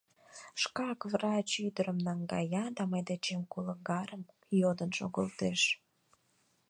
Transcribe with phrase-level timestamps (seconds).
[0.61, 4.23] Шкак врач ӱдырым наҥгая да мый дечем кулыгарым
[4.61, 5.61] йодын шогылтеш!